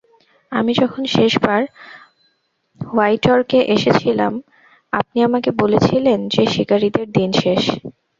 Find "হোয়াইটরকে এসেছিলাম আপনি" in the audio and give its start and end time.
2.81-5.17